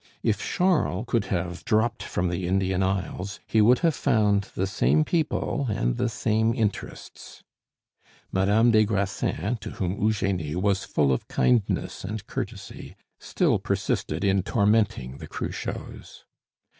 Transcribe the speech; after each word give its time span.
If 0.23 0.39
Charles 0.41 1.05
could 1.07 1.25
have 1.25 1.63
dropped 1.63 2.01
from 2.01 2.29
the 2.29 2.47
Indian 2.47 2.81
Isles, 2.81 3.39
he 3.45 3.61
would 3.61 3.77
have 3.85 3.93
found 3.93 4.45
the 4.55 4.65
same 4.65 5.03
people 5.03 5.67
and 5.69 5.95
the 5.97 6.09
same 6.09 6.55
interests. 6.55 7.43
Madame 8.31 8.71
des 8.71 8.83
Grassins, 8.83 9.59
to 9.59 9.69
whom 9.69 10.01
Eugenie 10.01 10.55
was 10.55 10.85
full 10.85 11.11
of 11.11 11.27
kindness 11.27 12.03
and 12.03 12.25
courtesy, 12.25 12.95
still 13.19 13.59
persisted 13.59 14.23
in 14.23 14.41
tormenting 14.41 15.19
the 15.19 15.27
Cruchots. 15.27 16.25